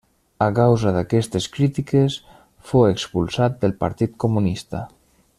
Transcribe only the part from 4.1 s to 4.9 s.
Comunista.